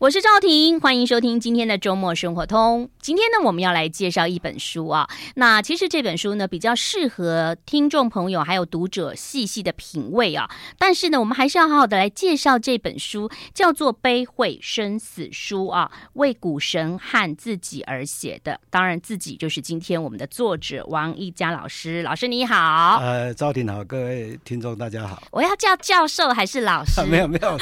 [0.00, 2.88] 我是赵婷，欢迎收听今天的周末生活通。
[3.02, 5.06] 今天呢，我们要来介绍一本书啊。
[5.34, 10.48] 那其实这本书呢，比较适合听众朋友还有读者细细的品味啊。
[10.78, 18.58] 但是呢，我们还是要好好的来介绍这本书，叫做《悲会生死书》啊，为股神和自己而写的。
[18.70, 22.02] 当然，自己就是今天我们的作者王一佳老师。
[22.02, 25.22] 老师你好，呃，赵婷好，各位听众大家好。
[25.30, 27.02] 我要叫教授还是老师？
[27.02, 27.58] 啊、 没有没有，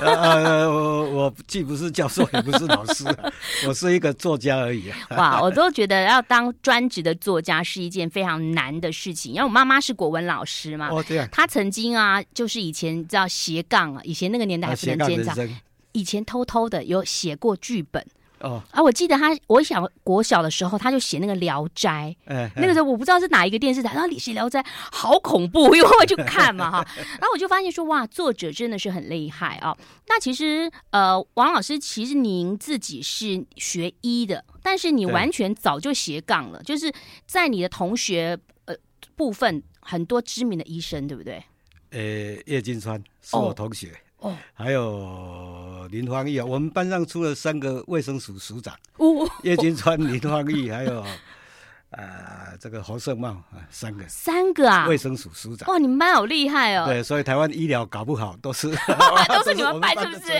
[0.00, 1.81] 呃，我我既不是。
[1.82, 3.04] 是教授也不是老师，
[3.66, 4.90] 我是一个作家而已。
[5.10, 9.32] 哇， 我都觉得要当专职的作家是一件非常难的事情。
[9.32, 11.28] 因为我妈妈是国文老师嘛，哦，这样。
[11.32, 15.50] 她曾经啊，就是以前知道斜杠啊，以前那个年代还不能兼职，
[15.92, 18.04] 以前偷偷的有写过剧本。
[18.42, 18.82] 哦啊！
[18.82, 22.14] 我记得他，我小国小的时候，他就写那个《聊斋》。
[22.32, 24.60] 哎，那个时候我不知道是哪一个电视台，然后你写《聊斋》
[24.90, 26.86] 好恐怖，因为我就看嘛哈。
[27.18, 29.76] 然后我就发现说，哇，作者真的是很厉害啊。
[30.08, 36.92] 那其实，呃，王老师，其实您自己是学医的，但是你完全早就斜杠了，就是
[37.26, 38.74] 在你的同学呃
[39.16, 41.42] 部分很多知名的医生，对不对？
[41.90, 42.00] 呃，
[42.46, 43.88] 叶金川是我同学。
[43.88, 51.04] 哦哦，还有林芳义啊，我们班上出了三个卫生署署长，哦，叶金川、林芳义，还有
[51.90, 55.68] 呃这个侯胜茂啊，三个，三个啊，卫生署署长。
[55.68, 56.86] 哇，你们班好厉害哦。
[56.86, 58.68] 对，所以台湾医疗搞不好都是
[59.28, 60.32] 都是你们 班，是不是？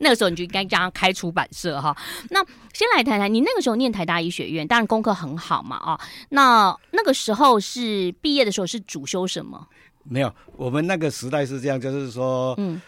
[0.00, 1.96] 那个时候你就应该将他开出版社哈。
[2.30, 6.00] 那先来谈谈，你那个时候念台大医学院，当然功课很好嘛啊。
[6.30, 9.68] 那那个时候是毕业的时候是主修什么？
[10.04, 12.80] 没有，我们那个时代是这样，就是说，嗯，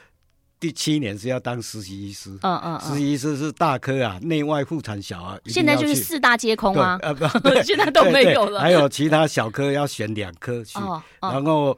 [0.59, 7.27] 第七年是要当实习医师，嗯嗯，实习医师是大科啊，内外妇产小啊，现在就是四大皆空啊，呃不，
[7.63, 10.79] 现在都没有了，还有其他小科要选两科去，
[11.21, 11.77] 然后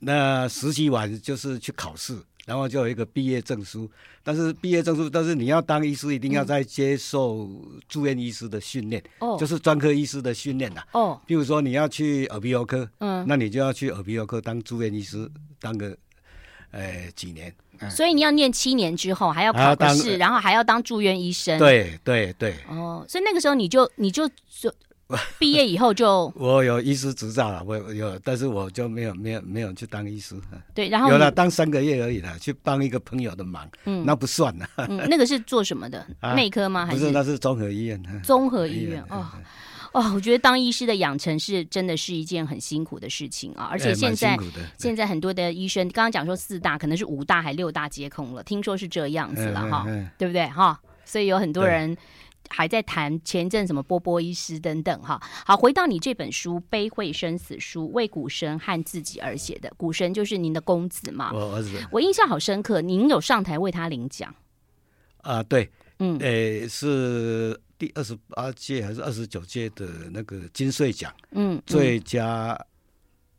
[0.00, 2.16] 那实习完就是去考试。
[2.46, 3.90] 然后就有一个毕业证书，
[4.22, 7.48] 但是毕业证书，但是你要当医师，一定要再接受
[7.88, 10.82] 住院医师的训练，哦、就是专科医师的训练呐。
[10.92, 15.96] 哦，比如说你要去耳鼻喉科，嗯，那你就要去耳鼻喉科当住院医师，当个，
[16.70, 17.54] 呃，几年。
[17.80, 21.58] 嗯、所以你要念七年之后还要考个试，然后还要当住院医生。
[21.58, 22.54] 对对对。
[22.68, 24.72] 哦，所以那个时候你就你就就。
[25.38, 30.34] 毕业以后就 我有医师执照了，我有，但是我就没有没有没有去当医师。
[30.74, 34.66] 对，然后有了当三个月而已了，去帮一个朋友的忙，嗯，那不算了。
[34.88, 36.06] 嗯，那个是做什么的？
[36.34, 36.86] 内科吗？
[36.86, 37.00] 还是？
[37.00, 38.02] 不是，那是综合医院。
[38.22, 39.26] 综合医院哦
[39.92, 44.36] 哦，我觉得当医师的养成是真的是一件很辛苦的事情啊，而且现在
[44.78, 49.86] 现在很多的医生刚刚讲说四大可能是五大还六大皆空了，听说是这样子了哈，
[50.18, 50.80] 对不对哈？
[51.04, 51.96] 所以有很多人。
[52.48, 61.32] 还在谈前一阵什么波波医师等等哈，好，回到你这本书《悲会生死书》，为股神和自己而写的，股神就是您的公子嘛。
[61.32, 64.34] 我儿子，我印象好深刻，您有上台为他领奖
[65.18, 65.42] 啊？
[65.42, 71.12] 对，嗯，诶，是第二十八届还是二十九届的那个金穗奖？
[71.32, 72.58] 嗯，最佳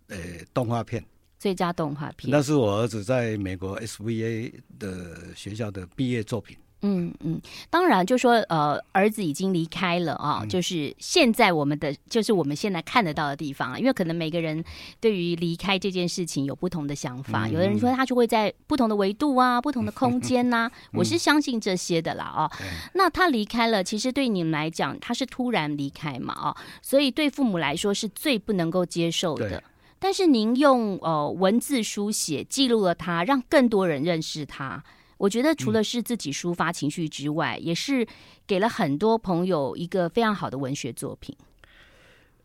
[0.07, 1.03] 诶动画片，
[1.39, 6.57] 最佳动画片，那是我儿子在美国 SVA 的学校的毕业作品。
[6.87, 14.63] 嗯嗯，当然就说呃，儿子已经离开了啊，嗯、就是现在我们的就是我们现在看得到的地方啊，因为可能每个人
[14.99, 22.51] 对于离开这件事情有不同的想法，嗯、有的人说他就会在不同的维度啊、不同的空间呐、 我是相信这些的啦啊。
[22.61, 29.63] 嗯、那他离开了，其实对你们来讲，他是突然离开嘛啊，所以对父母来说是最不能够接受的。
[29.97, 34.83] 但是您用呃文字书写记录了他，让更多人认识他。
[35.17, 38.05] 我觉得除了是自己抒发情绪之外，嗯、也是
[38.45, 41.35] 给了很多朋友一个非常好的文学作品。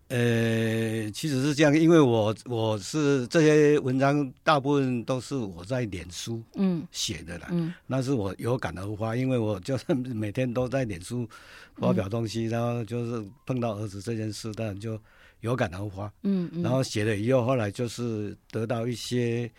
[0.08, 11.28] 呃，其实是这样，因为我我是这些文章大部分都是我在脸书嗯写的啦，嗯，嗯那是我有感而发，因为我就是每天都在脸书
[11.76, 14.98] 发表东西，嗯、然后就是碰到儿子这件事，当然就。
[15.40, 19.50] 有感而发，嗯，嗯，然后写了以后，后来就是得到一些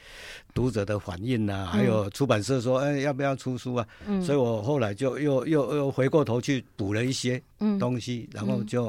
[0.53, 3.87] 读者的反应呐、啊，嗯、还有出版社说，哎，要不要出书啊？
[4.07, 7.41] 嗯，所以我后来就又又又回过头去补了一些
[7.79, 8.85] 东西，嗯、然后就，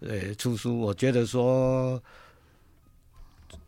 [0.00, 0.78] 呃、嗯，出书。
[0.80, 2.02] 我觉得说。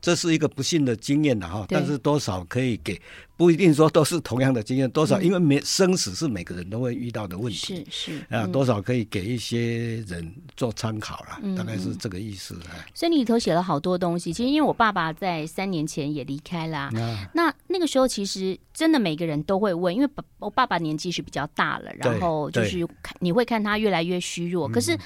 [0.01, 3.01] 这是一个不幸的经验的哈，但是多少可以给，
[3.37, 8.27] 不一定说都是同样的经验，多少因为每生死是每个人都会遇到的问题，是是。
[8.31, 12.57] 啊，多少可以给一些人做参考了，大概是这个意思。
[12.95, 16.89] 所以你里头写了好多东西，其实因为我爸爸在三年前也离开了，
[17.35, 20.09] 那那个时候其实真的每个人都会问，因为
[20.39, 22.87] 我爸爸年纪是比较大了，然后就是
[23.19, 24.97] 你会看他越来越虚弱，可是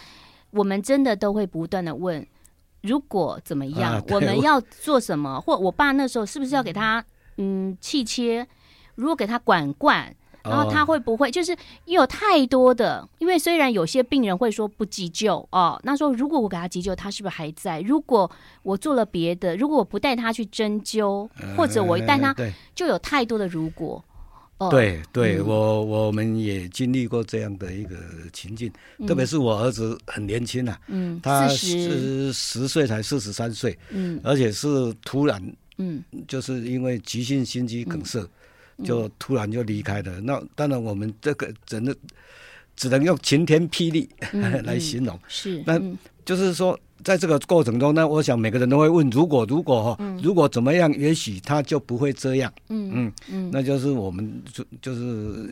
[0.50, 2.26] 我们真的都会不断的问。
[2.82, 5.40] 如果怎么样，啊、我们要做什么？
[5.40, 7.04] 或我爸那时候是不是要给他
[7.38, 8.46] 嗯气切？
[8.96, 11.52] 如果给他管灌，然后他会不会就是
[11.84, 17.80] 因为有太多的，因为虽然有些病人会说不急救哦，那说如果我给他急救，他是不是还在？
[17.80, 18.30] 如果
[18.62, 22.34] 我做了别的，如果我不带他去针灸，或者我一带他，
[22.74, 24.04] 就有太多的如果。
[24.70, 27.96] 对对，嗯、我我们也经历过这样的一个
[28.32, 32.32] 情境，嗯、特别是我儿子很年轻啊，嗯，他十。
[32.32, 34.68] 十岁才四十三岁，嗯，而且是
[35.04, 35.40] 突然，
[35.78, 38.20] 嗯，就是因为急性心肌梗塞，
[38.78, 40.18] 嗯、就突然就离开了。
[40.18, 41.94] 嗯、那当然我们这个真的
[42.76, 45.80] 只能用晴天霹雳、嗯、 来形容，是，那
[46.24, 46.78] 就是说。
[47.04, 52.52] 在这个过程中呢，我想每个人都会问：如果如果哈，嗯、如果怎么样，也许他就不会这样。
[52.68, 55.48] 嗯嗯嗯，那就是我们就就是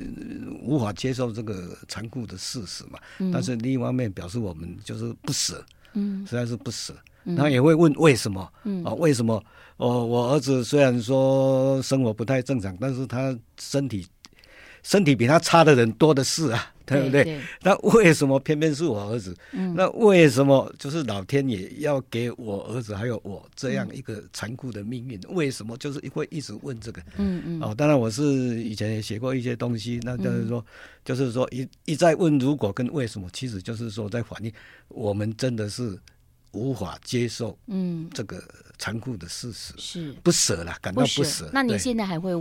[0.63, 2.99] 无法接受这个残酷的事实嘛。
[3.19, 5.65] 嗯、但是另一方面表示我们就是不舍，
[5.95, 6.95] 嗯，实在是不舍。
[7.25, 8.49] 嗯、他也会问为什么？
[8.65, 9.43] 嗯啊，为什么？
[9.77, 14.07] 哦，我儿子虽然说生活不太正常，但是他身体
[14.83, 16.73] 身体比他差的人多的是啊。
[16.91, 17.25] 对不对？
[17.25, 19.35] 对对，那为什么偏偏是我儿子？
[19.53, 25.19] 嗯、那为什么就是老天爷要给我儿子还有我这样一个残酷的命运？
[25.21, 27.01] 嗯、为什么就是会一直问这个？
[27.17, 27.63] 嗯嗯。
[27.63, 28.23] 哦，当然我是
[28.63, 30.67] 以前也写过一些东西，那就是说，嗯、
[31.05, 34.53] 就是说一一再问如果跟为什么，其实就是说在反映
[34.89, 35.97] 我们真的是
[36.53, 38.43] 无法接受嗯这个
[38.79, 41.49] 残酷的事实，是不舍了，感到不舍。
[41.53, 42.33] 那你现在还会？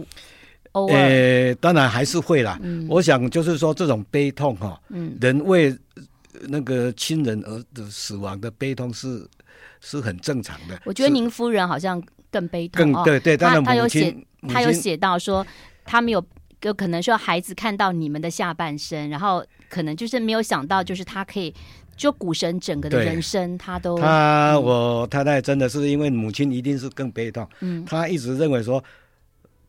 [0.71, 2.60] 呃，当然还是会啦。
[2.62, 5.75] 嗯，我想就是说，这种悲痛哈，嗯，人为
[6.48, 9.27] 那个亲人而的死亡的悲痛是
[9.81, 10.80] 是很正常的。
[10.86, 12.01] 我觉得您夫人好像
[12.31, 13.36] 更悲痛，更对对。
[13.36, 14.16] 他他有写，
[14.48, 15.45] 他有写到说，
[15.83, 16.24] 他没有
[16.62, 21.54] 有可能说孩子看到你们的下半身，然后可能就是没有想到，就是他可以
[21.98, 28.81] 就股神整个的人生，他都他我太太真的是因为母亲一定是更悲痛，嗯，他一直认为说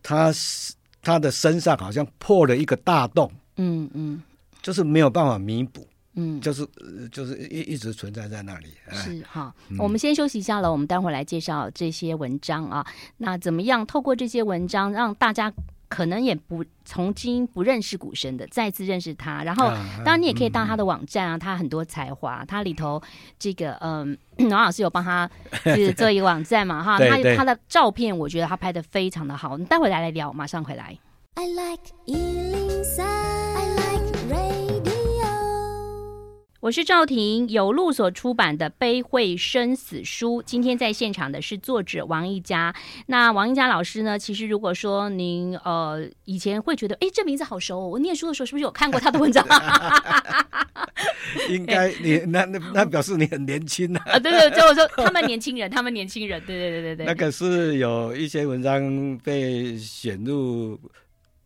[0.02, 0.74] 他是。
[1.02, 4.22] 他的身上好像破了一个大洞，嗯嗯，
[4.62, 6.66] 就是没有办法弥补，嗯，就是
[7.10, 8.68] 就是一一直存在在那里。
[8.92, 12.86] 是哈，我们先休息一下了，我们待会儿来介绍这些文章啊。
[13.18, 15.52] 那怎么样透过这些文章让大家？
[15.90, 19.42] 可能也不曾经不认识古神的，再次认识他。
[19.44, 19.70] 然后，
[20.04, 23.02] 当然你也可以到他的网站啊，他很多才华，他里头
[23.38, 24.16] 这个嗯，
[24.50, 25.28] 王老师有帮他
[25.64, 29.58] 就是做一个网站嘛哈，他他的照片我觉得他拍的非常的好。
[29.58, 30.96] 你待会来来聊，马上回来。
[31.34, 31.92] I like
[36.60, 40.42] 我是赵婷，有路所出版的《悲会生死书》。
[40.44, 42.74] 今天在现场的是作者王一佳。
[43.06, 44.18] 那王一佳老师呢？
[44.18, 49.42] 其实如果说您呃以前会觉得，哎，这名字好熟，我念书的时候是不是有看过他的文章？
[51.48, 54.02] 应该 你那那那表示你很年轻啊！
[54.12, 57.06] 啊，对对，就我说他们年轻人，他们年轻人，对对对对对。
[57.06, 60.78] 那个是有一些文章被选入。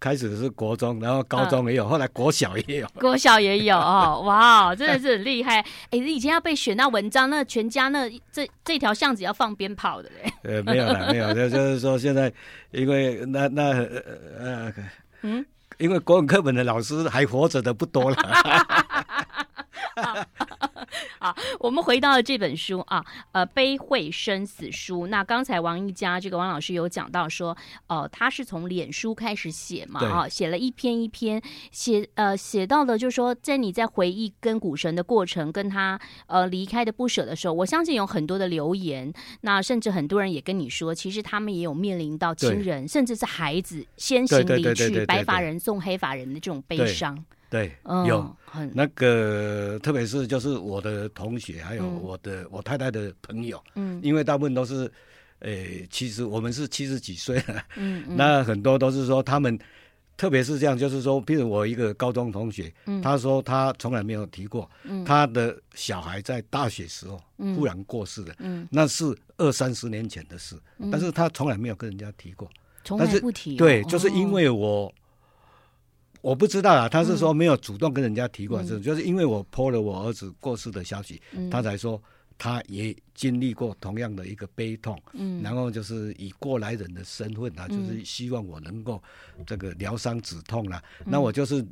[0.05, 5.61] 开始是国中，然后高中也有，嗯、后来国小也有，国小也有哦， 哇，真的是很厉害！
[5.61, 10.31] 哎、欸，以前要被选到文章，那全家那这这条巷子要放鞭炮的嘞。
[10.43, 12.31] 呃，没有了， 没有，就就是说现在，
[12.73, 13.63] 因为那那
[14.39, 14.71] 呃
[15.23, 15.43] 嗯，
[15.79, 18.17] 因为国文课本的老师还活着的不多了。
[21.19, 25.05] 好，我们回到了这本书啊，呃，《悲会生死书》。
[25.07, 27.51] 那刚才王一佳这个王老师有讲到说，
[27.87, 47.15] 哦、呃，他是从脸书开始写嘛，啊，写了一篇一篇，写呃写到的，就是说，在你在回忆跟股神的过程，跟他呃离开的不舍的时候，我相信有很多的留言，那甚至很多人也跟你说，其实他们也有面临到亲人，甚至是孩子先行离去，白发人送黑发人的这种悲伤。
[47.15, 47.25] 对，
[48.07, 48.37] 有。
[48.73, 54.89] 那个，特别是就是我的同学，还有我的我太太的朋友，嗯，因为大部分都是，
[55.41, 59.59] 诶，其实我们是七十几岁了，嗯， 那很多都是说他们，
[60.17, 64.71] 特别是这样，就是说，比如我一个高中同学，他说他从来没有提过，
[65.05, 67.21] 他的小孩在大学时候
[67.57, 69.05] 忽然过世了，嗯，那是
[69.37, 70.55] 二三十年前的事，
[70.93, 72.49] 但是他从来没有跟人家提过，
[72.85, 74.95] 从来不提，对，就是因为我。
[76.25, 82.03] 我不知道啊，他是说没有主动跟人家提过，这、嗯、就是因为我 po 了我儿子过世的消息，嗯、他才说
[82.39, 89.03] 他也经历过同样的一个悲痛，嗯，然后就是以过来人的身份啊，就是希望我能够
[89.45, 90.85] 这个疗伤止痛啦、啊。
[91.01, 91.63] 嗯、那我就是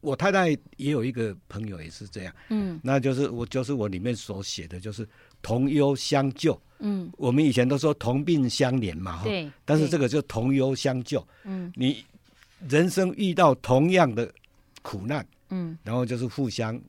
[0.00, 5.04] 我太太也有一个朋友也是这样，嗯，那就是我就是我里面所写的就是
[5.42, 12.04] 同忧相救，嗯，我们以前都说同病相怜嘛，对，但是这个就同忧相救，嗯，你。
[12.68, 14.32] 人生遇到同样的
[14.82, 16.80] 苦难，嗯，然后就是互相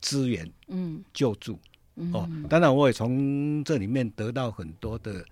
[0.00, 1.58] 支援，嗯，救助，
[1.96, 5.24] 嗯，哦，当然我也从这里面得到很多的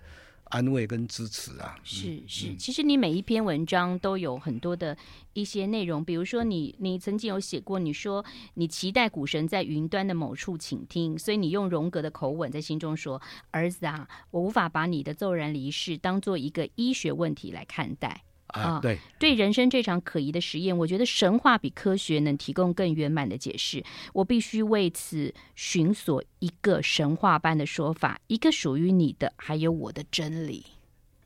[0.45, 1.75] 安慰跟支持啊。
[1.83, 4.97] 是是，其实你每一篇文章都有很多的
[5.33, 8.23] 一些内容，比如说你你曾经有写过，你说
[8.55, 23.83] 你期待股神在云端的某处倾听，所以你用荣格的口吻在心中说：“儿子啊，我无法把你的骤然离世当做一个医学问题来看待。”啊，对，对人生这场可疑的实验，我觉得神话比科学能提供更圆满的解释。
[24.13, 30.63] 我必须为此寻索一个神话般的说法，一个属于你的，还有我的真理。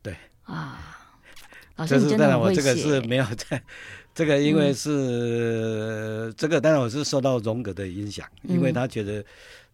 [0.01, 0.97] 对啊，
[1.75, 2.39] 老师，你真的。
[2.39, 3.61] 我这个是没有 在，
[4.15, 4.89] 这个因为是、
[6.29, 9.23] 嗯、这个，当然我是受到荣格的影响，因为他觉得。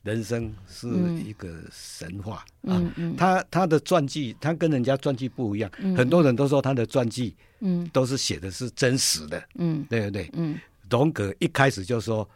[0.03, 0.88] 人生是
[1.25, 2.77] 一个神话、嗯、啊！
[2.77, 5.72] 嗯嗯、他他的传记，他跟人家传记不一样。
[5.79, 10.29] 嗯、很多人都说他的传记，嗯，都是写的是真实的，嗯，对不对？
[10.33, 12.29] 嗯，荣格一开始就说，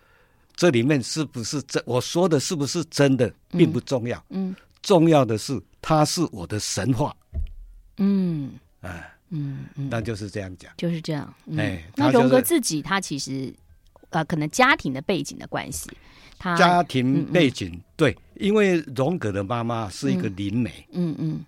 [0.56, 1.84] 这里面是不是真？
[1.86, 4.18] 我说的是不是真的，并不重要。
[4.30, 7.14] 嗯，嗯重要的是，他是我的神话。
[7.98, 11.34] 嗯，啊，嗯，那就是这样讲，就是这样。
[11.48, 13.54] 嗯、哎，那荣格自己，他其实，
[14.12, 15.90] 呃，可能家庭的背景的关系。
[16.38, 21.46] 他家庭背景、嗯嗯、对，因为荣格的妈妈是一个灵媒，嗯嗯，嗯，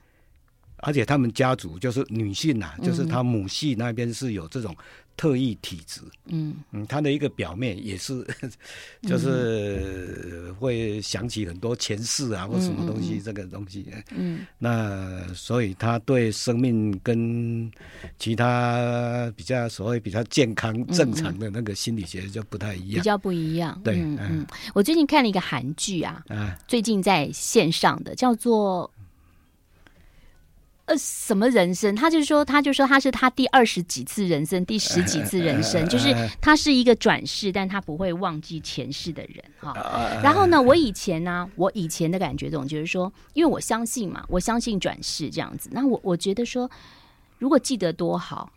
[0.82, 4.76] 而且他们家族就是女性呐、就是他母系那边是有这种。
[5.20, 6.56] 特异体质，嗯。
[6.72, 8.26] 嗯，他的一个表面也是，
[9.04, 17.70] 就是会想起很多前世啊，或什么东西，这个东西，嗯，那所以他对生命跟
[18.18, 24.18] 其他比较所谓比较健康正常的那个心理学就不太一样，比较不一样，对，嗯。
[24.22, 28.90] 嗯，我最近看了一个韩剧啊，啊，最近在线上的叫做。
[30.90, 31.96] 呃，什么人生？
[31.96, 39.72] 他就说，他就说他是他第二十几次人生，第十 几次人生， 就是他是一个转世，但他不会忘记前世的人哈。
[40.24, 45.70] 然后呢，我以前呢、啊，我以前的感觉这种就是说，因为我相信嘛，我相信转世这样子。
[45.72, 46.68] 那我我觉得说，
[47.38, 48.52] 如果记得多好，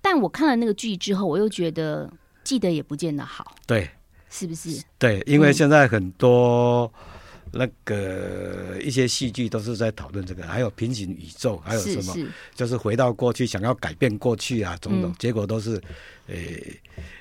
[0.00, 2.10] 但我看了那个剧之后，我又觉得
[2.42, 3.54] 记得也不见得好。
[3.66, 3.90] 对，
[4.30, 4.82] 是不是？
[4.98, 6.90] 对，因为现在很多。
[7.52, 15.80] 那个一些戏剧都是在讨论这个，还有平行宇宙，还有什么，是是就是回到过去，想要改变过去啊，种种、嗯、结果都是，
[16.26, 16.34] 呃，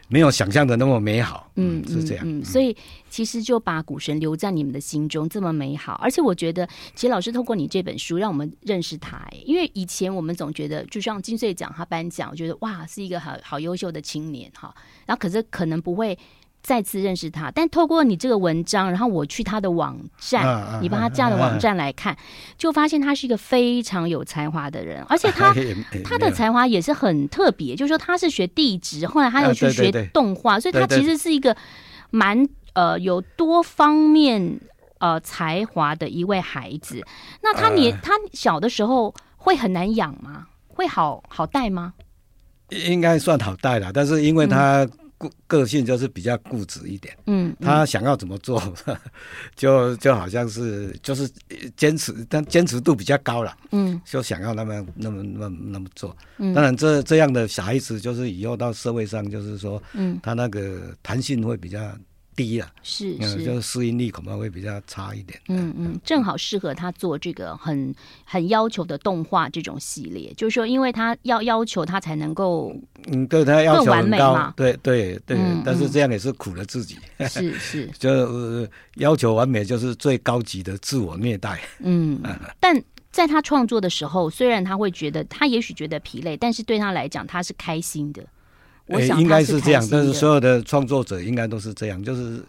[0.08, 1.52] 没有想象的那么美好。
[1.56, 2.26] 嗯，是这样。
[2.28, 2.76] 嗯，所以
[3.10, 9.26] 其实就把股神留在你们的心中这么美好，而且我觉得，其实老师透过你这本书，让我们认识他。
[9.46, 14.74] 因为以前我们总觉得，就像金穗奖他颁奖，我觉得哇，是一个好好优秀的青年哈，
[15.06, 16.18] 然后可是可能不会。
[16.66, 22.18] 再次认识他，但透过你这个文章，然后我去他的网站，你帮他架的网站来看，
[22.58, 31.56] 就发现他是一个非常有才华的人，而且 他、哎哎、他的才华也是很特别，就是说他是学地质，后来他又去学动画，啊、对对对，所以他其实是一个
[32.10, 34.60] 蛮呃有多方面
[34.98, 37.06] 呃才华的一位孩子。
[37.44, 40.48] 那他年、呃、他小的时候会很难养吗？
[40.68, 41.94] 会好好带吗？
[42.70, 44.88] 应该算好带了，但是因为他、
[45.26, 45.32] 嗯。
[45.48, 48.62] 个个性就是比较固执一点，嗯，嗯，他想要怎么做，
[49.56, 51.30] 就就好像是就是
[51.76, 56.16] 坚持，但坚持度比较高了，嗯，就想要那么那么那么那么做。
[56.38, 61.80] 嗯，当然这这样的小孩子，就是以后到社会上，就是说，嗯，他那个弹性会比较。
[62.36, 65.40] 低了，是是，就是适应力恐怕会比较差一点。
[65.48, 72.76] 嗯嗯，正好适合他做这个很很要求的动画这种系列，就是说，因为他要要求他才能够，
[73.08, 76.98] 嗯，对他要求很高，对对对，但是这样也是苦了自己。
[77.30, 81.60] 是是， 就要求完美就是最高级的自我虐待。
[81.80, 82.22] 嗯，
[82.60, 88.22] 但在他创作的时候，虽然他会觉得他也许觉得疲累，但是对他来讲他是开心的。
[88.88, 92.44] 我想应该是这样，但是所有的创作者应该都是这样，就是，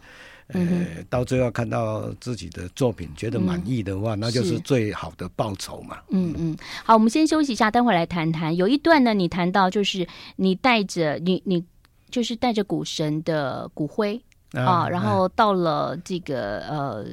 [0.48, 0.60] 呃，
[1.08, 5.96] 到最后看到自己的作品觉得满意的话，那就是最好的报酬嘛。
[6.10, 8.54] 嗯嗯，好，我们先休息一下，待会儿来谈谈。
[8.54, 11.64] 有一段呢，你谈到就是你带着你你
[12.10, 14.20] 就是带着股神的骨灰
[14.52, 17.06] 啊，然后到了这个呃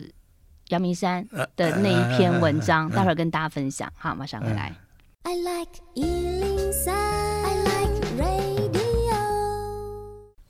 [0.67, 1.25] 阳明山
[1.55, 3.91] 的那一篇文章，待会儿跟大家分享。
[3.95, 4.75] 好，马上回来。
[5.23, 5.71] I like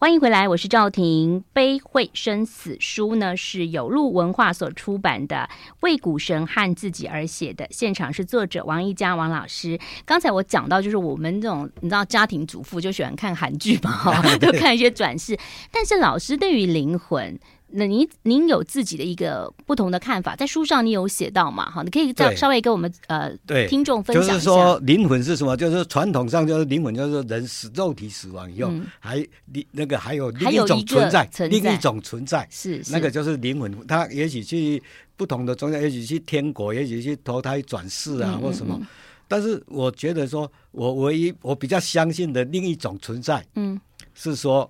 [0.03, 1.39] 欢迎回来，我是赵婷。
[1.53, 7.65] 《悲会生死书》呢是有路文化所出版的，为股神和自己而写的。
[7.71, 9.79] 现场是作者王一佳王老师。
[10.03, 15.39] 刚才我讲到，就是我们这种你知道家庭主妇就喜欢看韩剧嘛，哈， 都看一些转世。
[15.71, 17.39] 但是老师对于灵魂。
[17.75, 21.69] 那您您有自己的一个不同的看法，在书上你有写到嘛？
[21.71, 24.33] 哈，你可以再稍微跟我们呃对听众分享一下。
[24.33, 25.57] 就是说灵魂是什么？
[25.57, 29.25] 就是传统上就是灵魂，就是人死肉体死亡以后，嗯、还
[29.71, 33.87] 那个还有另一种存在，存在另一种存在是，是那个就是灵魂。
[33.87, 34.81] 他也许去
[35.15, 38.79] 不同的宗教，也许去天国，也许去投胎转世啊，嗯、或什么。
[39.27, 43.79] 但是我觉得说，我唯一我比较相信的另一种存在，嗯，
[44.13, 44.69] 是说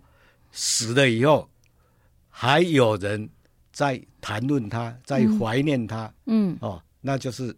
[0.52, 1.50] 死了以后
[2.36, 3.30] 还有人
[3.72, 7.56] 在谈论他，在怀念他，嗯，哦，那就是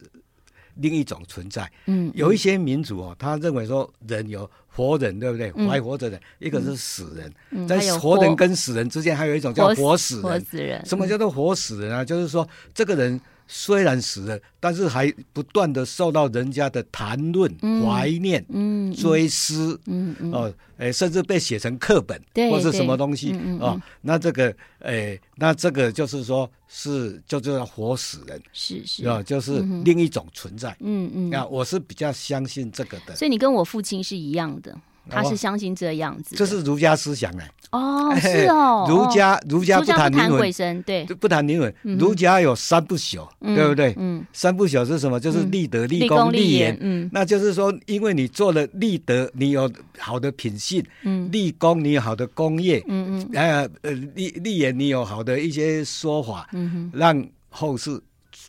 [0.75, 1.71] 另一种存在。
[1.85, 5.49] 嗯，有一些民族哦，他认为说人有活人，对不对？
[5.67, 10.23] 还活着的，一个是死人，在活人跟死人之间，还有一种叫活死人。
[10.23, 12.03] 活死人，什么叫做活死人啊？
[12.03, 13.19] 就是说这个人。
[13.47, 18.43] 虽然死了，但是还不断的受到人家的谈论、怀念、
[18.95, 19.79] 追思，
[20.31, 29.05] 哦，诶，甚至被写成课本或是什么东西哦，那这个，诶，那这个就是说，是就叫做活死人，是是。
[29.07, 30.75] 啊，就是另一种存在。
[30.79, 33.15] 嗯嗯，啊，我是比较相信这个的。
[33.15, 34.75] 所以你跟我父亲是一样的。
[35.09, 37.51] 他是相信这样子，这是儒家思想哎。
[37.71, 38.85] 哦，是哦。
[38.87, 41.73] 儒家儒家不谈灵魂，对，不谈灵魂。
[41.97, 43.93] 儒家有三不朽，对不对？
[43.97, 44.25] 嗯。
[44.31, 45.19] 三不朽是什么？
[45.19, 46.77] 就是立德、立功、立言。
[46.79, 47.09] 嗯。
[47.11, 51.29] 那就是说，因为你做了立德，你有好的品性；嗯。
[51.31, 52.81] 立功，你有好的功业。
[52.87, 53.29] 嗯嗯。
[53.33, 56.47] 呃呃，立立言，你有好的一些说法。
[56.53, 56.91] 嗯哼。
[56.97, 57.99] 让后世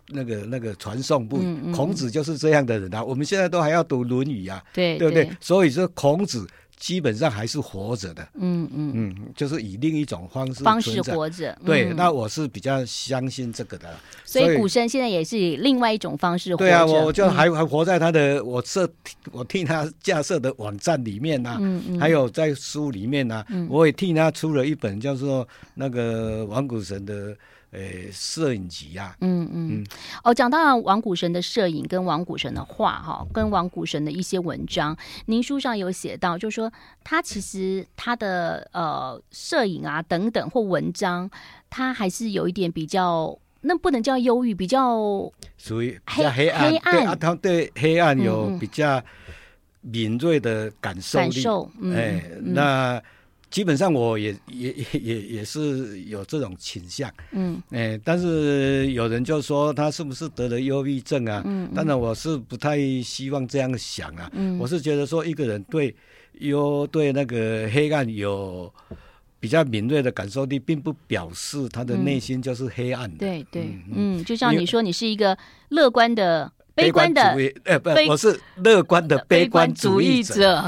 [0.09, 1.73] 那个那个传颂不已。
[1.73, 3.03] 孔子就是这样的人啊。
[3.03, 4.63] 我们现在都还要读《论语》啊。
[4.73, 4.99] 对。
[4.99, 5.31] 对不对？
[5.41, 6.47] 所以说孔子。
[6.79, 11.51] 基本上还是活着的，嗯嗯嗯，就是以另一种方式方式活着。
[11.63, 13.89] 嗯、对，那我是比较相信这个的。
[14.27, 16.65] 所以古生现在也是以另外一种方式活着。
[16.67, 18.87] 对啊，我就还还活在他的我设
[19.33, 27.35] 我替他架设的网站里面呐、啊，嗯嗯，还有在书里面呐、我也替他出了一本叫做那个王古神的。
[27.77, 29.87] 诶，摄影集、啊，嗯嗯，嗯。
[30.25, 36.73] 哦，讲到了王谷神的摄影跟王谷神的画哈，跟王谷神的一些文章，您书上有写到，就是说
[37.05, 41.31] 他其实他的呃摄影啊等等或文章，
[41.69, 44.97] 他还是有一点比较，那不能叫忧郁，比较
[45.59, 46.95] 属于比较黑暗，黑暗。
[46.95, 49.03] 对啊，他对黑暗有比较
[49.83, 53.03] 敏锐的感受力，感受，嗯、哎，那。
[53.57, 61.41] 基本上我也 也也也是有这种倾向，嗯，哎，但是有人就说他是不是得了忧郁症啊？
[61.47, 64.31] 嗯，当然我是不太希望这样想啊。
[64.35, 65.97] 嗯，我是觉得说一个人对
[66.41, 68.71] 忧对那个黑暗有
[69.41, 73.17] 比较敏锐的感受力，并不表示他的内心就是黑暗的。
[73.17, 75.35] 对对，嗯，就像你说，你是一个
[75.71, 76.53] 乐观的。
[76.77, 77.23] 悲观的，
[77.65, 80.63] 呃，不，我是乐观的悲观主义者。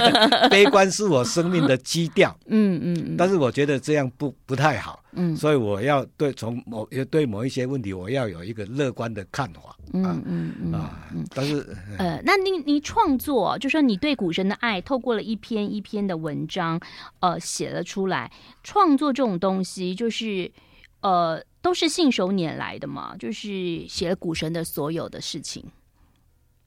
[0.50, 10.98] 悲观是我生命的基调， 嗯嗯，但是我觉得这样不不太好，嗯，所以我要对从某对某一些问题，我要有一个乐观的看法，嗯嗯嗯啊，
[11.34, 16.80] 但是呃，那你你创作，就说你对谷神的爱，透过了一篇一篇的文章，
[17.20, 18.32] 呃，写了出来，
[18.64, 20.50] 创作这种东西，就是
[21.00, 21.42] 呃。
[21.62, 25.62] 都是信手拈来的嘛，就是写了谷神的所有的事情。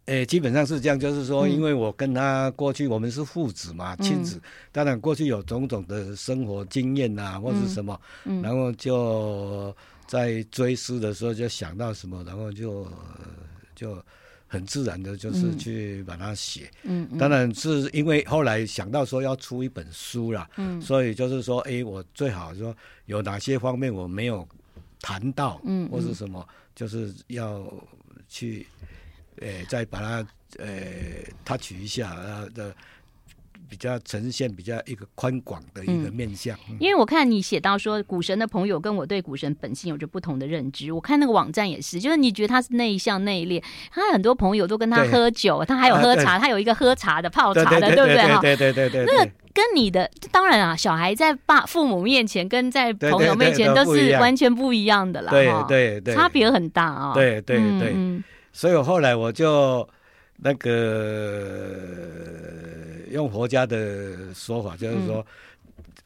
[0.06, 4.40] 诶，基本上是这样，就是说，因为我跟他过去我们是父子嘛，亲子，
[4.72, 8.00] 当然过去有种种的生活经验啊，或是什么，
[8.44, 12.88] 然后就在追思的时候就想到什么，然后就
[13.74, 13.98] 就
[14.54, 16.70] 很自然的，就是去把它写。
[16.84, 22.76] 嗯，当然是因为后来想到说要出一本书啦，嗯，所以就是说，诶，我最好说
[23.08, 24.48] 有哪些方面我没有。
[25.06, 27.62] 谈到，嗯，或是什么，嗯、就是要
[28.30, 28.66] 去，
[29.68, 30.28] 再把它，
[30.60, 32.74] 诶、欸，touch 一下，啊的，
[33.74, 36.56] 比较呈现比较一个宽广的一个面向。
[36.80, 40.92] 因为我看你写到说，股神的朋友跟我对股神本性有着不同的认知。
[40.92, 48.22] 我看那个网站也是，就是你觉得他是内向内敛，他很多朋友都跟他喝酒，他还有喝茶，啊、他有一个喝茶的泡茶的，对不对？
[48.22, 49.32] 哈，对对对对，那个。
[49.56, 57.14] 跟你的当然啊，小孩在爸父母面前跟在朋友面前都是完全不一样的啦，对对对，差别很大啊。
[57.16, 57.96] 对对对，
[58.52, 59.88] 所以我后来我就
[60.38, 61.78] 那个
[63.14, 65.26] 用佛家的说法，就是说，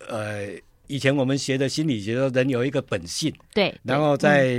[0.07, 0.49] 呃，
[0.85, 4.53] 以前我们学的心理学说人有一个本性，对，然后再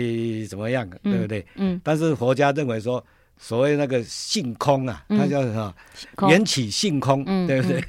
[0.48, 1.46] 怎么样，对不对？
[1.54, 1.80] 嗯。
[1.84, 3.04] 但是佛家认为说。
[3.40, 5.72] 所谓那个性空啊，它叫什么？
[6.28, 7.80] 缘起性空，对不对？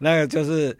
[0.00, 0.76] 那个就是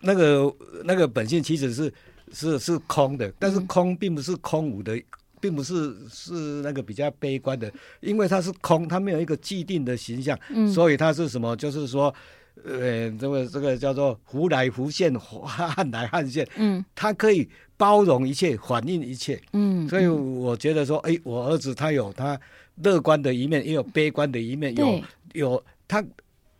[0.00, 0.50] 那个
[0.82, 1.92] 那个本性其实是
[2.32, 4.98] 是是空的，但是空并不是空无的，
[5.42, 10.38] 并不是是那个比较悲观的，因为它是空，它没有一个既定的形象，
[10.72, 11.54] 所以它是什么？
[11.54, 12.14] 就是说，
[12.62, 22.38] 呃，这个这个叫做福来福现，汉来汉现，嗯，它可以包容一切，反映一切，嗯，所以我觉得说，哎，我儿子他有他。
[22.82, 25.00] 乐观的一面，也有悲观的一面，有
[25.32, 26.04] 有他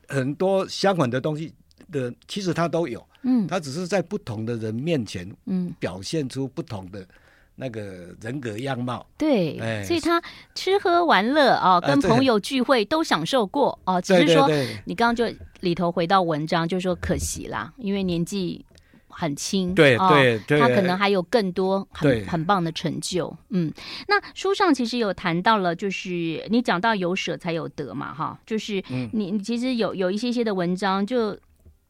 [0.06, 1.52] 很多相反的东西
[1.90, 3.04] 的，其实他都有。
[3.24, 7.04] 嗯，他只是在不同的人面前，嗯，表现出不同的
[7.56, 9.06] 那个人格样貌。
[9.16, 10.22] 对，哎、所以他
[10.54, 14.00] 吃喝玩乐啊，跟朋友聚会都享受过哦、啊。
[14.00, 14.48] 只是说，
[14.84, 18.64] 你刚刚就里头回到文章，就说可惜啦，因为年纪。
[19.16, 23.32] 很轻，对对对，他可能还有更多很很棒的成就。
[23.50, 23.72] 嗯，
[24.08, 31.38] 那书上其实有谈到了，就是你讲到有舍才有得嘛，哈，就是你你其实有有一些些的文章，就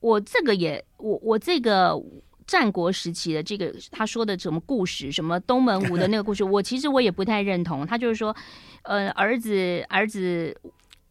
[0.01, 1.99] 我这个也我我这个
[2.47, 7.87] 战国时期的这个他说的什么故事，什么东门吴的那个故事，我其实我也不太认同。
[7.87, 8.35] 他就是说，
[8.83, 10.57] 呃，儿子儿子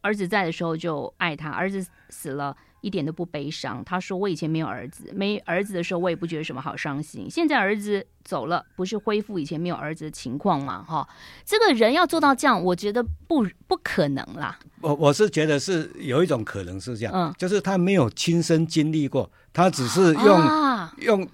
[0.00, 2.56] 儿子在的时候就爱他，儿子死了。
[2.84, 3.82] 一点都不悲伤。
[3.82, 7.26] 他说：“我以前没有儿子，没儿子的时候，我也不觉得什么好伤心。
[7.30, 10.84] 现在儿子走了，不是恢复以前没有儿子的情况吗？
[10.86, 11.08] 哈，
[11.46, 14.58] 这个人要做到这样，我觉得不不可能啦。
[14.82, 21.26] 我我是觉得是有一种可能是这样，嗯，就是他没有亲身经历过，他只是用、啊、用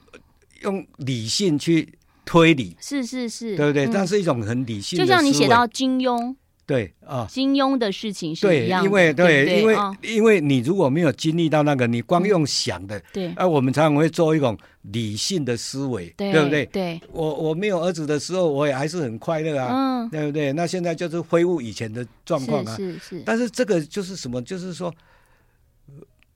[0.63, 3.87] 用理性去推理，是是是，对不对？
[3.87, 6.37] 那、嗯、是一种很理性的，就像你写到金庸。”
[6.71, 16.65] 对啊，金庸的事情是一样因为对，因为、哦、因为你如果没有经历到那个，你光用想的，对，啊，我们常常会做一种理性的思维，对，对不对？
[16.67, 20.53] 对，我我没有儿子的时候，我也还是很快乐啊，嗯，对不对？
[20.53, 23.23] 那现在就是恢复以前的状况啊，是是，是。
[23.27, 24.41] 但是这个就是什么？
[24.41, 24.95] 就是说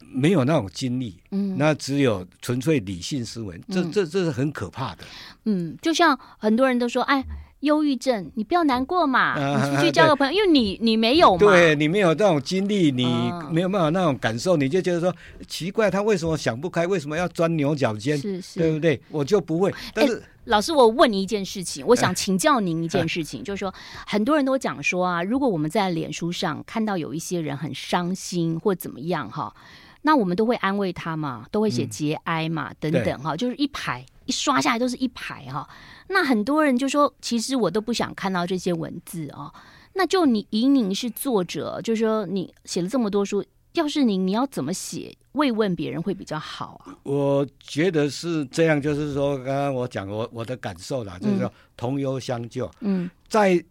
[0.01, 5.05] 没有那种经历，嗯，那只有纯粹理性思维，这这这是很可怕的。
[5.45, 7.25] 嗯，就像很多人都说，哎。
[7.65, 13.05] 忧郁症，你不要难过嘛，啊、你出去交个朋友，因为你你没有嘛，对你没有这种经历，你
[13.51, 15.15] 没有办法那种感受，你就觉得说
[15.49, 19.01] 奇怪，他为什么想不开，为什么要钻牛角尖，是是，对不对？
[19.11, 19.75] 我就不会。
[19.93, 23.75] 但是、欸、老师，我问你一件事情，我想请教您一件事情，啊、 就是说
[24.07, 29.55] 很多人都讲说啊，如果我们在脸书上看到有一些人很伤心或怎么样哈，
[30.03, 35.69] 那我们都会安慰他嘛，都会写节哀嘛，嗯、等等哈，就是一排一刷下来都是一排哈。
[36.09, 39.53] 那很多人就说，其实我都不想看到这些文字哦。
[39.95, 46.95] 那就你以您是作者，就是说你写了这么多书，要是你你要怎么写慰问别人会比较好啊？
[47.05, 52.71] 我觉得是这样，就是说刚刚我讲我我的感受啦，就是说同忧相救。
[52.81, 53.65] 嗯，在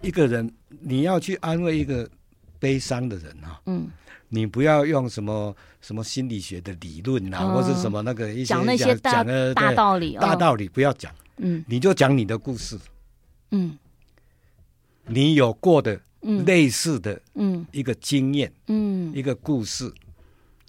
[0.00, 0.48] 一个人
[0.80, 2.08] 你要去安慰一个
[2.58, 3.88] 悲伤的人啊，嗯，
[4.28, 11.12] 你不要用什么什么心理学的理论啊，嗯、或者什么那个一些讲那些大讲的大道理，大道理不要讲。
[11.36, 12.78] 嗯，你就讲你的故事，
[13.50, 13.76] 嗯，
[15.06, 16.00] 你有过的
[16.46, 19.92] 类似的，嗯，一个经验，嗯，一个故事，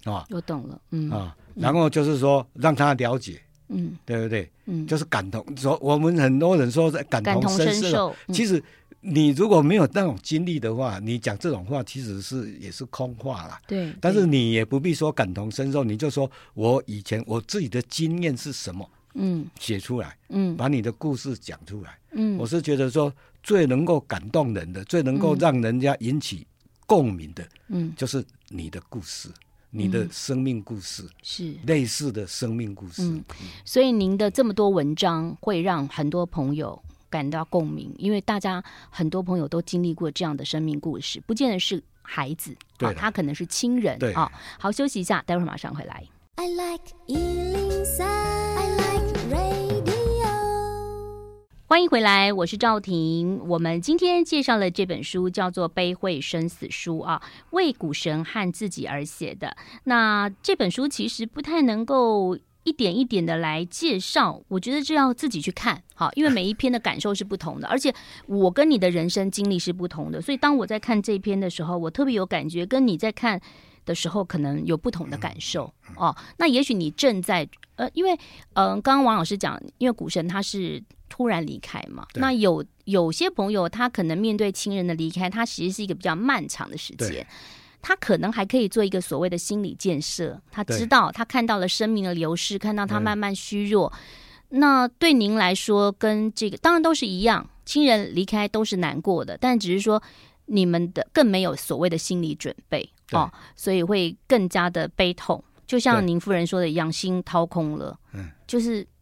[0.04, 1.10] 啊，我懂了，嗯。
[1.10, 4.50] 啊，然后就是说让他了解，嗯，对不对？
[4.66, 8.62] 嗯，就是感同，说我们很多人说在感同身受，其实
[9.06, 13.62] 你如果没有那种经历的话，你讲这种话其实是也是空话啦。
[13.66, 18.88] 对，但是你也不必说感同身受，你就说我以前我自己的经验是什么。
[19.18, 23.10] 嗯，写出来，嗯，把你的故事讲出来，嗯，我是觉得说
[23.42, 26.46] 最能够感动人的，最能够让人家引起
[26.84, 29.30] 共鸣的，嗯，就是你的故事，
[29.70, 31.54] 你的生命故事，是。
[31.64, 33.00] 类似的生命故事。
[33.00, 33.24] 嗯，
[33.64, 36.78] 所以您的这么多文章会让很多朋友
[37.16, 44.30] 感到共鸣，因为大家很多朋友都经历过这样的生命故事，不见得是孩子，对，他可能是亲人，对啊。
[44.58, 46.04] 好，休息一下，待会儿马上回来。
[46.34, 46.92] I like
[51.66, 53.40] 欢迎回来，我是赵婷。
[53.48, 59.56] 我们今天介绍了这本书，叫做《悲会生死书》啊，为股神和自己而写的。
[59.84, 67.94] 那这本书其实不太能够一点一点的来介绍，我觉得这要自己去看，好，因为每一篇的感受是不同的，而且
[68.26, 73.40] 我跟你的人生经历是不同的，所以当我在看这篇的时候，我特别有感觉，跟你在看
[73.84, 76.14] 的时候可能有不同的感受哦。
[76.38, 78.12] 那也许你正在呃，因为
[78.54, 80.82] 嗯、呃，刚刚王老师讲，因为股神他是。
[81.08, 82.04] 突然离开嘛？
[82.14, 87.24] 那有有些朋友，他可能面对亲人的离开，他其实是一个比较漫长的时间。
[87.86, 90.36] 他可能还可以做一个所谓的心理建设。
[90.50, 93.92] 他知道，他看到了生命的流逝，看到他慢慢虚弱。
[94.48, 100.02] 那对您来说，跟这个当然都是一样，亲人离开都是难过的，但只是说
[100.46, 105.44] 你们的更没有所谓的心理准备哦，所以会更加的悲痛。
[105.64, 107.96] 就像您夫人说的一样，心掏空了。
[108.14, 108.84] 嗯，就是。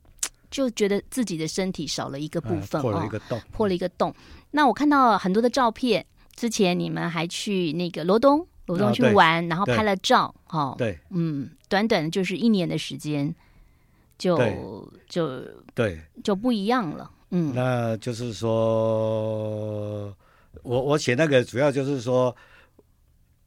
[0.55, 4.15] 就觉得自己的身体少了一个部分，破了一个洞，破了一个洞。
[4.53, 13.35] 那我看到很多的照片，之前你们还去那个罗东，罗东去玩，然后拍了照，哈，对，嗯，短短就是一年的时间，
[14.17, 14.39] 就
[15.09, 15.43] 就
[15.75, 17.53] 对，就不一样了，嗯。
[17.55, 20.15] 那就是说，
[20.63, 22.35] 我我写那个主要就是说，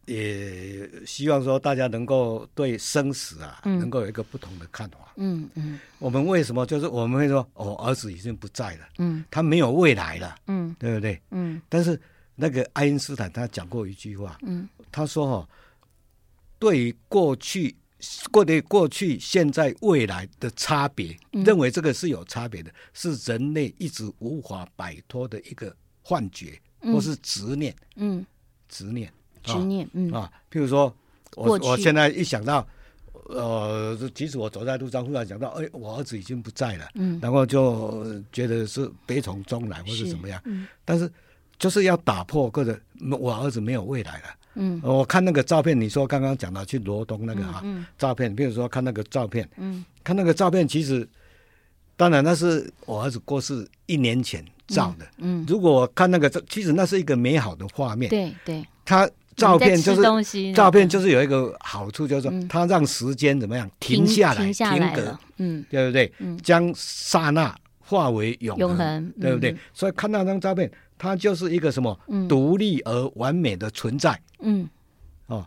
[0.06, 4.98] 也希望说大家能够对生死啊，嗯、能够有一个不同的看法。
[5.16, 5.80] 嗯嗯，嗯。
[6.00, 6.66] 我们为什么？
[6.66, 11.20] 就是我们会说，哦，儿子已经不在了，嗯，他没有未来了，嗯，对不对？
[11.32, 12.00] 嗯，但是
[12.40, 15.50] 那个爱因斯坦他讲过一句话，嗯，他说哦，
[16.60, 17.76] 对于过去、
[18.32, 28.24] 过对过去、现在、未来的差别，嗯、认为这个是有差别的，是人类一直无法摆脱的一个幻觉，嗯、或是执念，嗯，
[28.70, 29.12] 执念。
[29.44, 30.12] 执念，嗯。
[30.12, 30.96] 啊，譬如说，
[31.36, 31.66] 我去。
[31.66, 32.68] 我现在一想到，
[33.30, 41.10] 呃，即使我走在路上，忽然想到，哎，我儿子已经不在了，嗯，然后就觉得是悲从中来，或是怎么样，嗯，但是
[41.60, 42.80] 就是要打破，或者
[43.20, 44.24] 我儿子没有未来了，
[44.56, 51.08] 嗯，我看那个照片，你说刚刚讲到去罗东那个哈，嗯，照片，比如说看那个照片，嗯，看那个照片，其实，
[51.96, 59.10] 当然那是我儿子过世一年前照的，嗯，如果我看那个，其实那是一个美好的画面，对对，他。
[59.38, 60.02] 照片就是
[60.52, 66.12] 照片，就是有一个好处，就是说它让时间怎么样停下来，停格，嗯，对不对？
[66.42, 69.56] 将刹那化为永恒，对不对？
[69.76, 70.68] 所以看那张照片，
[70.98, 74.68] 它就是一个什么独立而完美的存在，嗯，
[75.28, 75.46] 哦。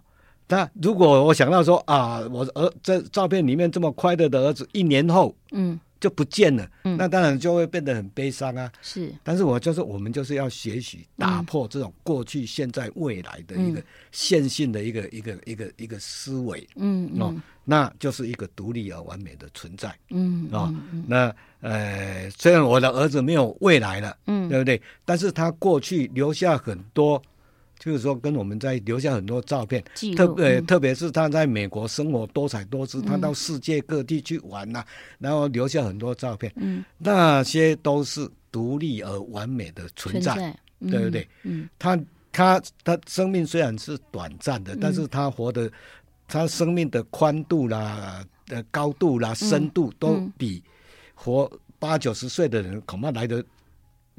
[0.48, 5.78] 那如果我想到说啊，我儿这照片里面这么快乐的儿子，一年后，嗯。
[6.00, 8.72] 就不见了，嗯、那当然就会变得很悲伤啊。
[8.80, 17.20] 是，但是我就是我们就是要学习打破这种过去、现在、未来的一个线性的一个、嗯、一个一个一个思维，嗯，嗯。
[17.20, 17.34] 哦，
[17.70, 24.82] 那就是一个独立而完美的存在，嗯，哦，嗯、那呃，虽然我的儿子没有未来了，嗯，对不对？
[25.04, 27.22] 但是他过去留下很多。
[27.82, 29.82] 就是说，跟我们在留下很多照片，
[30.14, 34.86] 特别、嗯、特别是他在美国生活多彩多姿，嗯、他到世界各地去玩呐、啊，
[35.18, 41.26] 然后留下很多照片，嗯，那些都是独立而完美的存在，存在嗯、对不对？
[41.44, 41.98] 嗯，他
[42.30, 45.72] 他他生命虽然是短暂的，嗯、但是他活的，
[46.30, 50.62] 他生命的宽度啦、的高度啦、深度都比
[51.14, 53.44] 活八九十岁的人恐怕来的。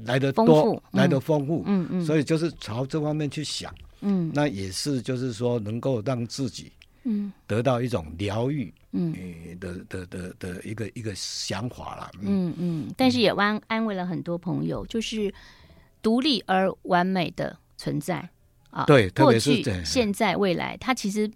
[0.06, 6.72] 来的多，来的丰富，嗯嗯，所以就是朝这方面去想，嗯，那也是就是说能够让自己，
[7.04, 9.14] 嗯，得到一种疗愈，嗯。
[9.60, 12.52] 的的的的一个一个想法啦，嗯。
[12.58, 15.32] 嗯，但是也安安慰了很多朋友，就是
[16.02, 18.28] 独立而完美的存在
[18.72, 21.30] 啊，对，过去、现在、未来，它其实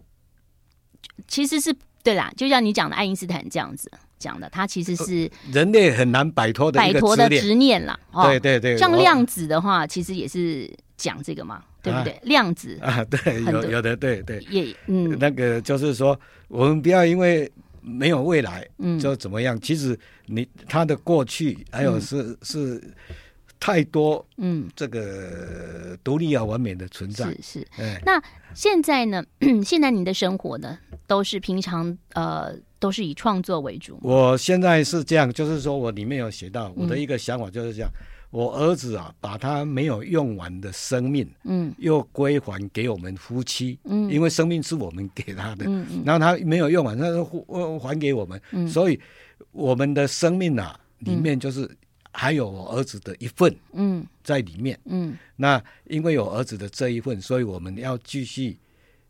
[1.28, 3.92] 其实是对啦，就像你讲的爱因斯坦这样子。
[4.18, 8.00] 讲的，他其实是人类很难摆脱的摆脱的执念了。
[8.24, 12.18] 对对对，像量子的话，其实也是讲这个嘛，对不对？
[12.24, 19.60] 量子啊，对，有有的，对对，也嗯，那个就是说，我们不要因为没有未来，嗯，就怎么样？
[19.60, 22.82] 其实你他的过去还有是是
[23.66, 27.68] 太多，嗯，这个独立而完美的存在是是。
[28.06, 28.22] 那
[28.54, 29.24] 现在呢？
[29.66, 32.56] 现在你的生活呢，都是平常呃。
[32.78, 33.98] 都是以创作为主。
[34.04, 37.90] 我现在是这样，就是说我里面有写到我的一个想法，就是这样。
[37.96, 49.00] 嗯、我儿子啊，把他没有用完的生命，嗯，又归还给我们夫妻，嗯，因为生命是我们给他的，嗯，嗯，然后他没有用完，他说还给我们，嗯，所以
[49.52, 51.68] 我们的生命啊，里面就是
[52.16, 58.58] 还有我儿子的一份，嗯，在里面，嗯，嗯，那因为有儿子的这一份，所以我们要继续。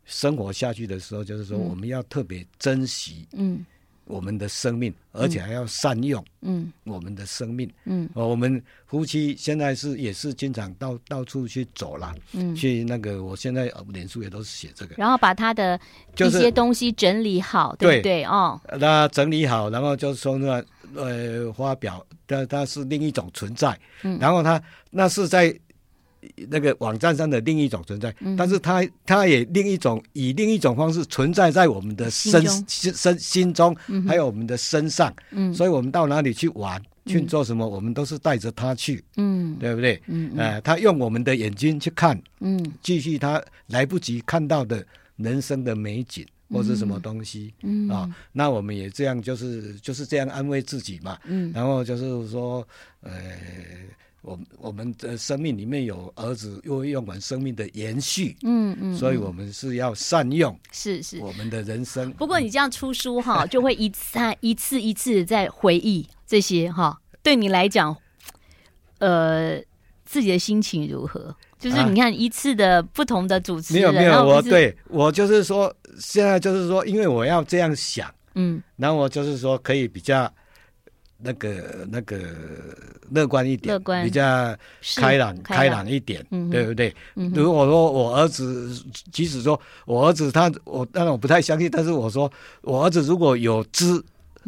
[0.08, 3.66] 生活下去的时候，就是说我们要特别珍惜，嗯，
[4.04, 15.80] 我们的生命，而且还要善用，嗯，我们的生命，嗯，我们夫妻现在是也是经常到到处去走了，嗯，去那个，我现在脸书也都是写这个，然后把他的
[16.20, 18.24] 一些东西整理好，对不对？
[18.26, 25.58] 哦，那整理好，然后就是说那呃发表，但它是另一种存在，嗯，然后它那是在。
[26.50, 33.20] 那个网站上的另一种存在，嗯、但是它它也另一种以另一种方式存在在我们的身心中。
[33.20, 33.76] 心中，
[34.08, 35.14] 还有我们的身上。
[35.30, 39.04] 嗯，所以我们到哪里去玩，嗯、去做什么，我们都是带着它去。
[39.18, 40.02] 嗯，对不对？
[40.08, 44.84] 嗯，呃，他用我们的眼睛去看，嗯，继续他来不及看到的
[45.18, 47.54] 人生的美景或是什么东西。
[47.62, 51.18] 嗯啊，那我们也这样，就是就是这样安慰自己嘛。
[51.26, 52.68] 嗯，然后就是说，
[53.02, 53.12] 呃。
[54.28, 62.12] 我我们的生命里面有儿子，又会用完生命的延续，嗯嗯，所以我们是要善用，是是我们的人生。
[62.14, 67.00] 不过你这样出书哈， 就会一次一次一次在回忆这些哈。
[67.22, 67.96] 对你来讲，
[68.98, 69.60] 呃，
[70.06, 71.36] 自己的心情如何？
[71.60, 80.32] 就是你看一次的不同的主持人，没有没有，我对我就是说，现在就是说，因为我要这样想，嗯，然后我就是说可以比较。
[81.18, 82.20] 那个那个
[83.10, 84.04] 乐观一点，乐观。
[84.04, 84.22] 比较
[84.98, 85.90] 开朗开朗。
[85.90, 86.94] 一点，对不对？
[87.34, 88.70] 如果说我儿子，
[89.14, 92.30] 即使说我儿子他，我当然我不太相信，但是我说
[92.62, 93.86] 我儿子如果有知，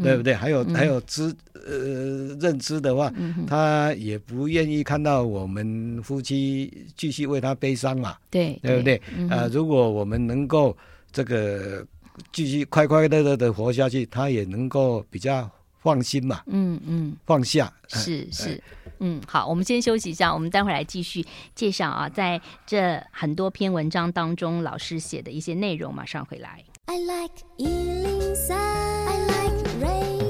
[0.03, 0.35] 对不对？
[0.35, 3.11] 还有还有知呃认知的话，
[3.47, 9.01] 他也不愿意看到我们夫妻继续为他悲伤嘛，对对不对？
[9.29, 10.75] 啊，如果我们能够
[11.17, 11.83] 这个
[12.31, 15.49] 继续快快乐乐的活下去，他也能够比较。
[15.79, 18.61] 放心嘛，嗯嗯，放下是是，
[18.99, 21.25] 嗯，好，我们先休息一下，我们待会儿来继续
[21.55, 26.61] 介绍啊，在这很多篇文章当中，老师写的一些内容，马上回来。
[26.87, 30.26] I like 103, I like radio。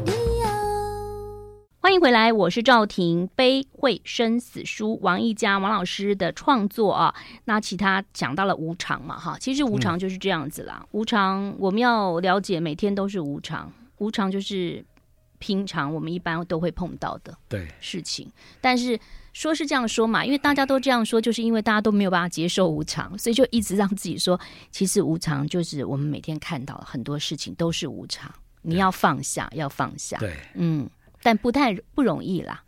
[1.79, 14.83] 欢迎回来，我是赵婷，《悲会生死书》王一家王老师的创作啊，那其他讲到了无常嘛，哈，其实无常就是这样子啦，嗯、无常我们要了解，每天都是无常，无常就是。
[15.39, 17.67] 平常我们一般都会碰到的对。
[17.79, 18.27] 事情，
[18.59, 18.99] 但是
[19.33, 24.39] 说是这样说嘛，因为大家都这样说，就是因为大家都没有办法接受无常，所以就一直让自己说，
[24.71, 30.89] 其实无常就是我们每天看到很多事情都是无常，你要放下，要放下，对，嗯，
[31.27, 32.63] 但不太不容易啦，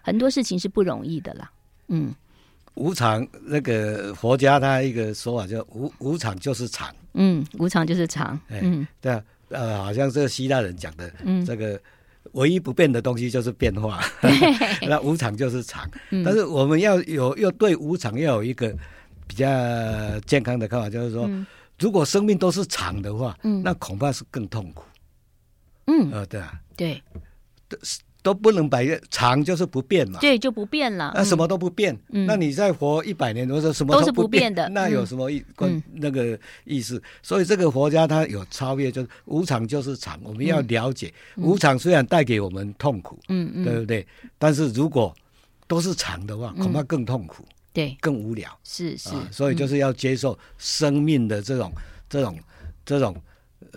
[0.00, 1.50] 很多事情是不容易的啦，
[1.88, 2.14] 嗯，
[2.74, 11.80] 无常那个佛家他一个说法叫无无常就是常，嗯，无常就是常，嗯，对啊，呃，好像这希腊人讲的，嗯，这个。
[12.32, 14.00] 唯一不变的东西就是变化，
[14.88, 15.88] 那无常就是常。
[16.10, 18.74] 嗯、但是我们要有要对无常要有一个
[19.28, 19.46] 比较
[20.20, 21.46] 健康的看法，就是说，嗯、
[21.78, 24.84] 如果生命都是常的话，嗯、那恐怕是更痛苦。
[25.86, 27.00] 嗯，呃，对啊，对。
[28.22, 31.12] 都不能摆长就是不变嘛，对，就不变了。
[31.14, 37.02] 那什么都不变，那你再活一百年，我说什么都是不变的，那有什么意关那个意思？
[37.22, 40.18] 所以这个佛家他有超越，就是无常就是常。
[40.22, 44.06] 我们要了解无常虽然带给我们痛苦，嗯嗯，对不对？
[44.38, 45.14] 但是如果
[45.66, 48.48] 都是常的话，恐怕更痛苦，对，更无聊。
[48.64, 51.70] 是是，所以就是要接受生命的这种
[52.08, 52.38] 这种
[52.86, 53.14] 这种。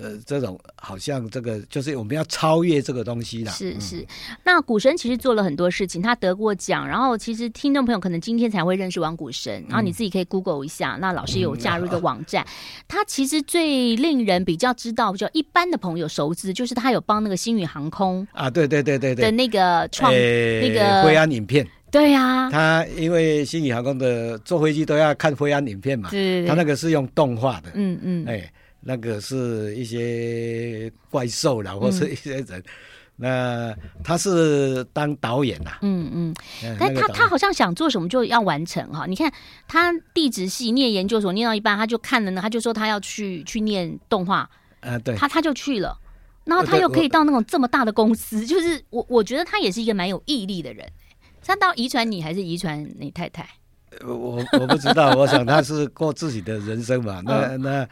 [0.01, 3.51] 呃，这种好像这个就是我们要超越这个东西啦。
[3.51, 4.05] 是是，
[4.43, 6.87] 那股神其实做了很多事情，他得过奖。
[6.87, 10.97] 然后其实听众朋友可能今天才会认识王股神，然后你自己可以 Google 一下。
[11.01, 12.45] 那老师有加入一个网站，
[12.87, 21.67] 他其实最令人比较知道，就一般的朋友熟知，就是他有帮那个星宇航空啊，对对对对对的那个创那个灰安影片。
[21.89, 28.51] 对呀，他因为星宇航空的坐飞机都要看灰安影片嘛，对，他那个是用动画的，嗯嗯，哎。
[28.87, 32.63] 那个是一些怪兽啦，或是一些人，嗯、
[33.17, 36.33] 那他是当导演呐，嗯嗯，
[36.79, 39.05] 但他他好像想做什么就要完成哈。
[39.05, 39.29] 你看
[39.67, 45.99] 他地质系念研究所念到一半，他就看了呢，他就说他要去去念动画，啊对，他他就去了，
[46.45, 50.89] 然后他又可以到那种这么大的公司，就是我我觉得他也是一个蛮有毅力的人。
[51.43, 53.49] 他到遗传你还是遗传你太太？
[54.05, 57.85] 我我不知道，我想他是过自己的人生嘛，那那。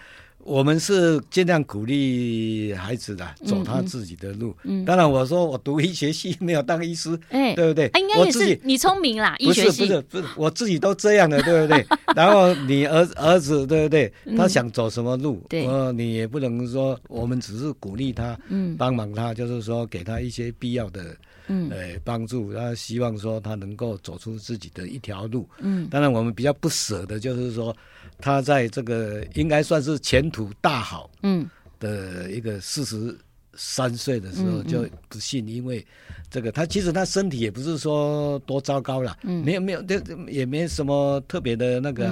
[0.46, 4.56] 我们是尽量鼓励孩子的走他自己的路。
[4.64, 7.90] 嗯，当然我说我读医学系没有当医师，哎，对不对？
[8.00, 11.84] 应该也是你聪明啦，医学系不是不是不是，我自己都这样的，对不对？
[12.16, 14.14] 然后你儿儿子对不对？
[14.38, 21.04] 他想走什么路，呃，你也不能说我们只是鼓励他，嗯，帮忙他，就是说给他一些必要的，
[21.48, 22.54] 嗯，呃，帮助。
[22.54, 25.48] 他希望说他能够走出自己的一条路。
[25.60, 27.76] 嗯，当然我们比较不舍的就是说。
[28.18, 31.46] 他在这个应该算是前途大好，嗯，
[31.80, 33.14] 的一个四十
[33.56, 35.86] 三岁的时候就不幸，因为
[36.30, 42.06] 这个他其实他身体也不是说多糟糕了，嗯，没有没有，这也没什么特别的那个，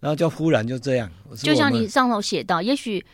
[0.00, 3.04] 然后就忽然就这样，就像你上头写到，也许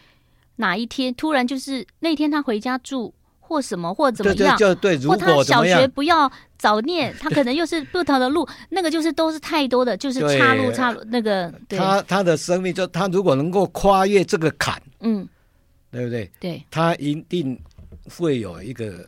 [0.57, 3.13] 哪一天突然就是那天他回家住。
[3.51, 11.53] 或什么或怎么样，就对，如果他小学不要早念，他 可能又是不同的路，那个就是都是太多的，就是岔路岔路那个。
[11.69, 15.29] 对他他的生命就他如果能够跨越这个坎，嗯，
[15.91, 16.31] 对不对？
[16.39, 17.59] 对，他一定
[18.09, 19.05] 会有一个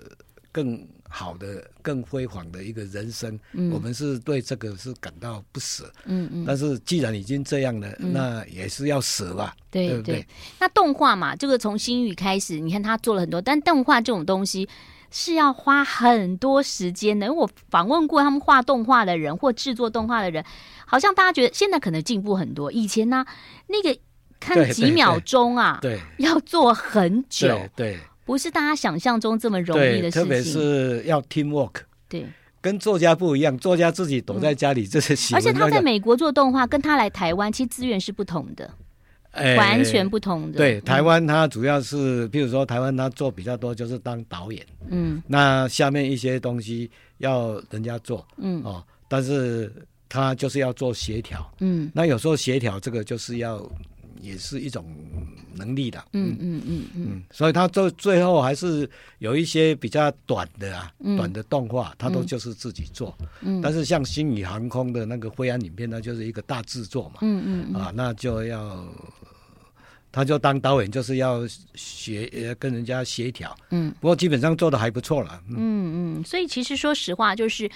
[0.50, 0.85] 更。
[1.14, 5.92] 好的，更辉煌的一个人生，嗯、我们是对这个是感到不舍。
[6.07, 6.44] 嗯嗯。
[6.46, 9.55] 但是既然已经这样了，嗯、那也是要舍吧？
[9.70, 10.27] 对，对不对？
[10.59, 14.66] 那动画嘛，这个从新宇开始，你看他做了很多，但动画这种东西
[15.11, 17.27] 是要花很多时间的。
[17.27, 20.42] 因为我访问过他们画动画的人或制作动画的人，
[20.87, 22.72] 好像大家觉得现在可能进步很多。
[22.72, 23.27] 以前呢、啊，
[23.66, 23.94] 那个
[24.40, 27.93] 看几秒钟啊，对，对，对，要做很久，对。
[27.93, 31.73] 对不是大家想象中这么容易的事情，特别是要 teamwork。
[32.09, 32.27] 对，
[32.61, 35.41] 跟作家不一样，作家自己躲在家里，这是喜欢。
[35.41, 38.70] 而且他在美国做动画，跟他来台湾，其实资源是不同的。
[39.57, 40.59] 完全不同的。
[40.59, 49.73] 对，台湾他主要是，譬如说台湾他做比较多就是当导演，嗯，那下面一些东西要人家做，嗯哦，但是
[50.07, 53.66] 他就是要做协调，嗯，那有时候协调这个就是要。
[54.23, 54.87] 也是一种
[55.53, 63.18] 能力的，嗯嗯嗯嗯，所以他最最后还是有一些比较短的啊，嗯、短的动画，他都就是自己做。
[63.41, 67.16] 嗯，但是像星宇航空的那个灰安影片，那就是一个大制作嘛。
[67.23, 68.87] 嗯嗯，嗯啊，那就要
[70.12, 71.43] 他就当导演，就是要
[71.75, 73.53] 协跟人家协调。
[73.70, 75.43] 嗯，不过基本上做的还不错了。
[75.51, 75.57] 嗯
[76.20, 77.68] 嗯，所以其实说实话就是。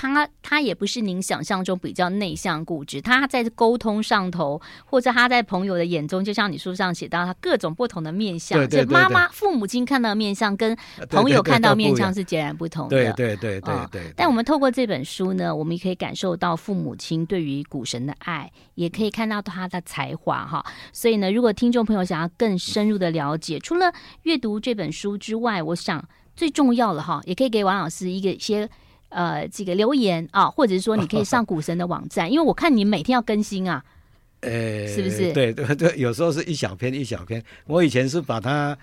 [0.00, 10.78] 他他也不是您想象中比较内向固执，他在沟通上头，或者他在朋友的眼中，就像你书上写到，他各种不同的面相，就妈妈父母亲看到的面相跟
[11.10, 12.90] 朋友看到的面相是截然不同的。
[12.90, 14.12] 对对对对对，对。
[14.14, 20.64] 但我们透过这本书呢，我们也可以感受到父母亲对于股神的爱，也可以看到他的才华哈。
[20.92, 23.92] 所以呢，如果听众朋友想要更深入的了解，除了
[24.22, 28.70] 阅读这本书之外，我想最重要的哈，也可以给王老师一个一些。
[29.08, 33.82] 呃，这个留言啊，或者是说你可以上股神的网站，因为我看你每天要更新啊，
[34.40, 35.32] 呃，是不是？
[35.34, 37.42] 对对 对，有时候是一小篇一小篇。
[37.66, 38.76] 我以前是把它，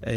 [0.00, 0.14] 呃，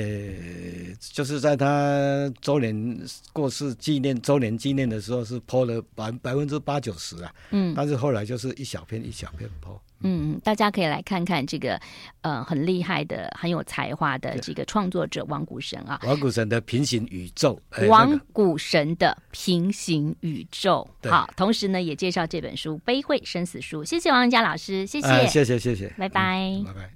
[1.00, 3.00] 就是在他周年
[3.34, 9.78] 过世纪念周年纪念的时候是 po 了百百分之八九十啊，嗯，但是后来就是一小篇一小篇 po。
[10.02, 11.80] 嗯，大家可以来看看这个，
[12.22, 16.00] 呃，很厉害的、很有才华的这个创作者王谷神啊。
[16.04, 17.60] 王谷神的平行宇宙。
[17.88, 20.88] 王谷神的平行宇宙。
[21.04, 23.84] 好，同时呢，也介绍这本书《悲会生死书》。
[23.88, 26.90] 谢谢王仁家老师，谢谢，呃、谢谢，谢谢，拜拜，拜拜。